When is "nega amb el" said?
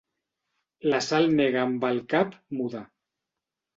1.41-2.03